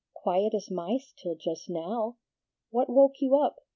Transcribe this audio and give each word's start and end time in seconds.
Quiet 0.15 0.55
as 0.55 0.71
mice 0.71 1.13
till 1.15 1.35
just 1.35 1.69
now. 1.69 2.17
What 2.71 2.89
woke 2.89 3.21
you 3.21 3.35
up? 3.35 3.57